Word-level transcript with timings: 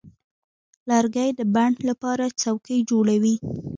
لرګی 0.89 1.29
د 1.39 1.41
بڼ 1.55 1.71
لپاره 1.89 2.25
څوکۍ 2.41 2.79
جوړوي. 2.89 3.35